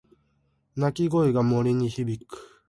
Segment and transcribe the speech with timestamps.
[0.75, 2.35] 鳴き声が森に響く。